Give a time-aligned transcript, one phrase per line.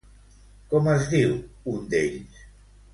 [0.71, 1.37] Com es diu
[1.75, 2.45] un d'ells?